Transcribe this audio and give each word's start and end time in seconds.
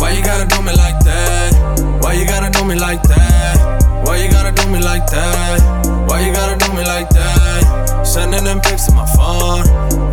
Why 0.00 0.12
you 0.12 0.24
gotta 0.24 0.46
do 0.48 0.62
me 0.62 0.72
like 0.72 0.98
that? 1.04 2.00
Why 2.02 2.14
you 2.14 2.24
gotta 2.24 2.50
do 2.50 2.64
me 2.64 2.74
like 2.74 3.02
that? 3.02 4.02
Why 4.06 4.16
you 4.16 4.30
gotta 4.30 4.50
do 4.50 4.66
me 4.70 4.80
like 4.80 5.06
that? 5.06 5.60
Why 6.08 6.24
you 6.26 6.32
gotta 6.32 6.56
do 6.56 6.72
me 6.72 6.82
like 6.84 7.10
that? 7.10 8.02
Sending 8.02 8.44
them 8.44 8.60
pics 8.62 8.86
to 8.86 8.92
my 8.92 9.04
phone. 9.04 9.64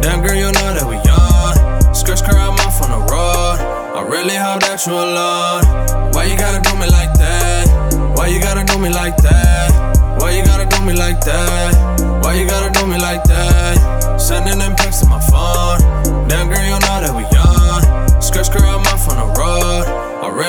Damn 0.01 0.21
girl, 0.21 0.35
you 0.35 0.51
know 0.51 0.69
that 0.75 0.85
we 0.85 0.97
on. 1.07 1.95
Skirt 1.95 2.19
skirt, 2.19 2.35
I'm 2.35 2.59
off 2.67 2.81
on 2.83 2.91
the 2.91 2.99
road. 3.07 3.57
I 3.95 4.03
really 4.03 4.35
hope 4.35 4.59
that 4.67 4.85
you 4.85 4.91
alone. 4.93 5.63
Why 6.11 6.25
you 6.25 6.37
gotta 6.37 6.61
do 6.61 6.75
me 6.75 6.87
like 6.91 7.13
that? 7.15 8.17
Why 8.17 8.27
you 8.27 8.41
gotta 8.41 8.65
do 8.65 8.77
me 8.77 8.89
like 8.89 9.15
that? 9.23 10.19
Why 10.19 10.31
you 10.31 10.43
gotta 10.43 10.67
do 10.67 10.83
me 10.83 10.93
like 10.93 11.21
that? 11.21 12.16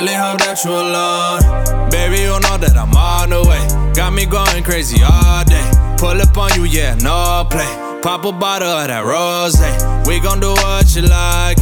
Really 0.01 0.15
hope 0.15 0.39
that 0.39 0.63
you 0.65 0.71
alone. 0.71 1.91
Baby, 1.91 2.23
you 2.23 2.39
know 2.47 2.57
that 2.59 2.77
I'm 2.77 2.95
on 2.95 3.31
the 3.31 3.43
way. 3.43 3.59
Got 3.95 4.13
me 4.13 4.27
going 4.27 4.63
crazy 4.63 5.03
all 5.03 5.43
day. 5.45 5.67
Pull 5.99 6.21
up 6.23 6.37
on 6.39 6.55
you, 6.55 6.65
yeah, 6.65 6.95
no 7.03 7.47
play. 7.51 7.67
Pop 8.03 8.25
a 8.25 8.31
bottle 8.31 8.69
of 8.69 8.87
that 8.87 9.03
rose. 9.03 9.59
We 10.07 10.21
gon' 10.21 10.39
do 10.39 10.55
what 10.63 10.87
you 10.95 11.03
like. 11.03 11.59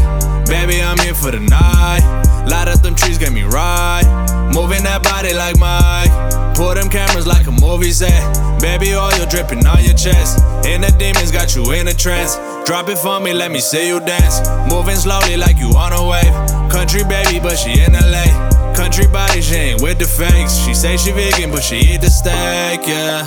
Baby, 0.47 0.83
I'm 0.83 0.99
here 0.99 1.15
for 1.15 1.31
the 1.31 1.41
night. 1.41 2.05
Light 2.45 2.69
up 2.69 2.83
them 2.83 2.95
trees, 2.95 3.17
get 3.17 3.33
me 3.33 3.43
right. 3.43 4.05
Moving 4.53 4.85
that 4.85 5.03
body 5.03 5.33
like 5.33 5.57
Mike. 5.59 6.13
Pull 6.57 6.75
them 6.75 6.89
cameras 6.89 7.27
like 7.27 7.47
a 7.47 7.53
movie 7.53 7.93
set. 7.93 8.21
Baby, 8.61 8.95
oil 8.95 9.25
dripping 9.31 9.65
on 9.67 9.81
your 9.83 9.97
chest. 9.97 10.45
And 10.67 10.85
the 10.85 10.93
demons 10.99 11.33
got 11.33 11.57
you 11.57 11.73
in 11.73 11.89
a 11.89 11.95
trance. 11.95 12.37
Drop 12.69 12.89
it 12.89 12.99
for 12.99 13.19
me, 13.19 13.33
let 13.33 13.51
me 13.51 13.61
see 13.61 13.89
you 13.89 14.01
dance. 14.01 14.45
Moving 14.69 14.97
slowly 14.97 15.37
like 15.37 15.57
you 15.57 15.73
on 15.73 15.93
a 15.93 16.05
wave. 16.05 16.56
Country 16.71 17.05
baby, 17.05 17.41
but 17.41 17.57
she 17.57 17.81
in 17.81 17.93
LA. 17.93 18.75
Country 18.75 19.07
body, 19.07 19.41
she 19.41 19.55
ain't 19.55 19.83
with 19.83 19.99
the 19.99 20.05
fakes. 20.05 20.55
She 20.57 20.75
say 20.75 20.97
she 20.97 21.13
vegan, 21.13 21.51
but 21.51 21.63
she 21.63 21.77
eat 21.77 22.01
the 22.01 22.11
steak, 22.11 22.87
yeah. 22.87 23.27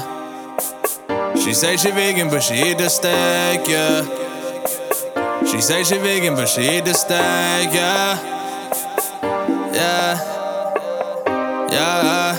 She 1.35 1.53
say 1.53 1.77
she 1.77 1.91
vegan, 1.91 2.29
but 2.29 2.41
she 2.41 2.55
eat 2.55 2.77
the 2.77 2.89
steak, 2.89 3.67
yeah. 3.67 4.03
She 5.45 5.61
say 5.61 5.83
she 5.83 5.97
vegan, 5.97 6.35
but 6.35 6.47
she 6.47 6.77
eat 6.77 6.85
the 6.85 6.93
steak, 6.93 7.73
yeah. 7.73 8.19
Yeah. 9.73 10.17
Yeah. 11.71 12.37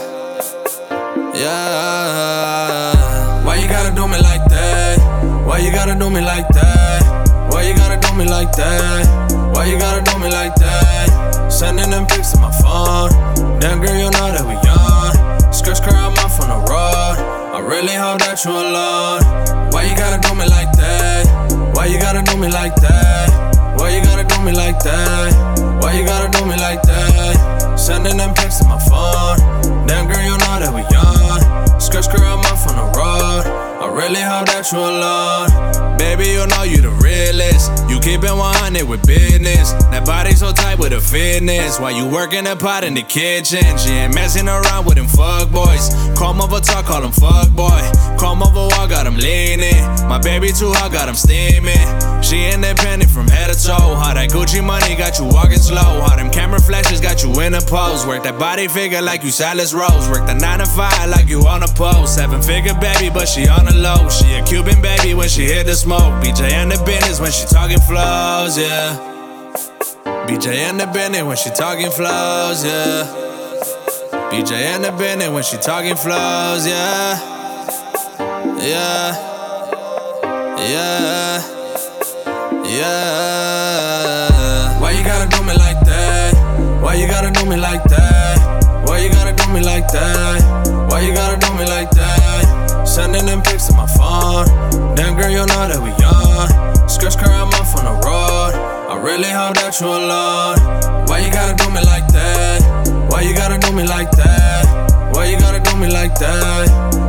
Yeah. 1.35 3.45
Why 3.45 3.57
you 3.57 3.69
gotta 3.69 3.95
do 3.95 4.07
me 4.07 4.19
like 4.21 4.45
that? 4.49 4.99
Why 5.47 5.59
you 5.59 5.73
gotta 5.73 5.99
do 5.99 6.11
me 6.11 6.21
like 6.21 6.47
that? 6.49 7.51
Why 7.53 7.63
you 7.63 7.75
gotta 7.75 7.99
do 8.01 8.15
me 8.17 8.25
like 8.27 8.53
that? 8.53 9.40
Why 9.61 9.67
you 9.67 9.79
gotta 9.79 10.01
do 10.01 10.19
me 10.19 10.31
like 10.33 10.55
that? 10.57 11.53
Sending 11.53 11.91
them 11.91 12.07
pics 12.07 12.33
to 12.33 12.39
my 12.41 12.51
phone. 12.65 13.13
Damn 13.61 13.85
girl, 13.85 13.93
you 13.93 14.09
know 14.09 14.33
that 14.33 14.41
we 14.49 14.57
on. 14.57 15.53
Skirt 15.53 15.77
skirt, 15.77 15.93
I'm 15.93 16.17
off 16.25 16.41
on 16.41 16.49
the 16.49 16.57
road. 16.65 17.21
I 17.53 17.61
really 17.61 17.93
hope 17.93 18.25
that 18.25 18.41
you 18.41 18.57
alone. 18.57 19.21
Why 19.69 19.85
you 19.85 19.93
gotta 20.01 20.17
do 20.17 20.33
me 20.33 20.49
like 20.49 20.73
that? 20.81 21.29
Why 21.77 21.93
you 21.93 22.01
gotta 22.01 22.25
do 22.25 22.41
me 22.41 22.49
like 22.49 22.75
that? 22.81 23.77
Why 23.77 23.93
you 23.93 24.01
gotta 24.01 24.25
do 24.25 24.41
me 24.41 24.57
like 24.57 24.81
that? 24.81 25.29
Why 25.85 25.93
you 25.93 26.07
gotta 26.09 26.33
do 26.33 26.41
me 26.49 26.57
like 26.57 26.81
that? 26.89 27.77
Sending 27.77 28.17
them 28.17 28.33
pics 28.33 28.61
to 28.61 28.65
my 28.65 28.81
phone. 28.81 29.45
Damn 29.85 30.09
girl, 30.09 30.25
you 30.25 30.41
know 30.41 30.57
that 30.57 30.73
we 30.73 30.89
on. 30.97 31.69
Skirt 31.79 32.09
skirt, 32.09 32.25
I'm 32.25 32.41
off 32.49 32.65
on 32.65 32.81
the 32.81 32.89
road. 32.97 33.45
I 33.45 33.93
really 33.93 34.25
hope 34.25 34.49
that 34.57 34.73
you 34.73 34.81
alone. 34.81 35.53
Baby, 36.01 36.33
you 36.33 36.49
know 36.49 36.65
you 36.65 36.81
the 36.81 36.97
realest. 37.21 37.71
You 37.89 38.01
keep 38.01 38.25
it 38.25 38.33
100 38.33 38.85
with 38.89 39.07
business. 39.07 39.73
That 39.93 40.07
body 40.07 40.33
so 40.33 40.53
tight 40.53 40.79
with 40.79 40.93
a 40.93 41.01
fitness. 41.01 41.79
While 41.79 41.93
you 41.93 42.07
working 42.09 42.45
the 42.45 42.57
pot 42.57 42.85
in 42.85 42.95
the 42.95 43.03
kitchen, 43.03 43.65
she 43.79 43.91
ain't 43.91 44.15
messing 44.15 44.49
around 44.49 44.87
with 44.87 44.97
them 44.97 45.07
fuck 45.07 45.51
boys. 45.51 45.91
Come 46.17 46.41
over 46.41 46.61
talk, 46.61 46.87
call 46.87 47.03
him 47.03 47.13
fuck 47.13 47.51
boy. 47.51 47.81
Come 48.19 48.43
over 48.43 48.69
walk, 48.73 48.91
got 48.91 49.07
him 49.07 49.17
leaning. 49.17 49.81
My 50.09 50.19
baby 50.19 50.49
too 50.53 50.73
hot, 50.73 50.93
got 50.93 51.09
him 51.09 51.15
steaming. 51.15 51.87
She 52.23 52.51
independent 52.53 53.11
from 53.11 53.29
head 53.29 53.53
to 53.53 53.57
toe. 53.57 53.97
How 53.97 54.15
that 54.15 54.31
Gucci 54.31 54.63
money 54.65 54.95
got 54.95 55.19
you 55.19 55.27
walking 55.27 55.59
slow. 55.59 56.01
How 56.05 56.17
them 56.17 56.31
camera 56.31 56.61
flashes 56.61 57.01
got 57.01 57.23
you 57.23 57.33
in 57.41 57.55
a 57.55 57.61
pose. 57.61 58.07
Work 58.07 58.25
that 58.25 58.39
body 58.39 58.69
figure 58.69 59.03
like 59.03 59.25
you 59.25 59.31
Silas 59.31 59.73
Rose. 59.73 60.09
Work 60.09 60.27
the 60.27 60.35
9 60.35 60.59
to 60.61 60.67
5 60.67 61.11
like 61.11 61.29
you 61.29 61.41
on 61.47 61.63
a 61.63 61.69
post. 61.69 62.15
Seven 62.15 62.41
figure 62.43 62.75
baby, 62.75 63.11
but 63.11 63.27
she 63.27 63.49
on 63.49 63.65
the 63.65 63.75
low. 63.75 64.09
She 64.09 64.35
a 64.35 64.45
Cuban 64.45 64.81
baby 64.83 65.15
when 65.15 65.29
she 65.29 65.45
hit 65.45 65.67
the 65.67 65.75
smoke. 65.75 66.13
BJ 66.23 66.53
and 66.53 66.71
the 66.71 66.79
business 66.85 67.10
when 67.19 67.33
she 67.33 67.47
talking 67.47 67.81
flows, 67.81 68.57
yeah. 68.59 68.95
BJ 70.29 70.55
and 70.69 70.79
the 70.79 70.87
business 70.87 71.23
when 71.23 71.37
she 71.37 71.51
talking 71.51 71.91
flows, 71.91 72.65
yeah. 72.65 73.05
BJ 74.31 74.53
and 74.53 74.85
the 74.85 74.93
business 74.93 75.29
when 75.31 75.43
she 75.43 75.57
talking 75.57 75.97
flows, 75.97 76.67
yeah. 76.67 77.19
Yeah. 78.61 79.17
Yeah. 80.59 81.43
Yeah. 82.65 84.81
Why 84.81 84.91
you 84.93 85.03
gotta 85.03 85.29
do 85.35 85.43
me 85.43 85.55
like 85.55 85.81
that? 85.81 86.35
Why 86.81 86.95
you 86.95 87.09
gotta 87.09 87.31
do 87.33 87.45
me 87.47 87.57
like 87.57 87.83
that? 87.85 88.85
Why 88.87 88.99
you 88.99 89.11
gotta 89.11 89.33
do 89.35 89.49
me 89.53 89.61
like 89.63 89.89
that? 89.89 90.89
Why 90.91 91.01
you 91.01 91.13
gotta 91.15 91.39
do 91.45 91.53
me 91.55 91.65
like 91.65 91.91
that? 91.91 92.87
Sending 92.87 93.27
them 93.27 93.43
pics 93.43 93.67
to 93.67 93.75
my 93.75 93.87
phone. 93.87 94.47
Damn 94.95 95.17
girl, 95.17 95.31
you 95.31 95.39
know 95.39 95.67
that 95.67 95.81
we 95.83 95.91
on. 96.05 96.80
Skirt 96.91 97.13
skirt, 97.13 97.29
I'm 97.29 97.47
off 97.55 97.77
on 97.79 97.85
the 97.85 97.95
road. 98.03 98.53
I 98.91 98.99
really 98.99 99.31
hope 99.31 99.55
that 99.63 99.79
you 99.81 99.87
alone. 99.87 100.59
Why 101.07 101.23
you 101.23 101.31
gotta 101.31 101.55
do 101.55 101.71
me 101.71 101.81
like 101.87 102.07
that? 102.11 102.67
Why 103.09 103.23
you 103.23 103.33
gotta 103.33 103.59
do 103.63 103.71
me 103.71 103.87
like 103.87 104.11
that? 104.19 105.15
Why 105.15 105.27
you 105.31 105.39
gotta 105.39 105.61
do 105.63 105.77
me 105.79 105.87
like 105.87 106.19
that? 106.19 106.67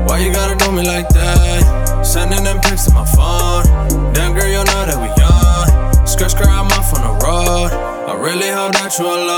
Why 0.07 0.19
you 0.19 0.31
gotta 0.31 0.55
do 0.55 0.71
me 0.71 0.85
like 0.85 1.09
that? 1.09 2.05
Sending 2.05 2.43
them 2.43 2.61
pics 2.61 2.85
to 2.85 2.93
my 2.93 3.05
phone. 3.05 3.65
Damn 4.13 4.37
girl, 4.37 4.45
you 4.45 4.61
know 4.69 4.85
that 4.85 5.01
we 5.01 5.09
on. 5.17 6.05
Skirt 6.05 6.29
skirt, 6.29 6.47
I'm 6.47 6.69
off 6.77 6.93
on 6.93 7.01
the 7.01 7.25
road. 7.25 7.73
I 8.05 8.13
really 8.21 8.53
hope 8.53 8.73
that 8.73 8.93
you 8.99 9.05
alone. 9.09 9.30